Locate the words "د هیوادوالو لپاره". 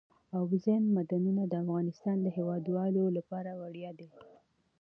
2.21-3.49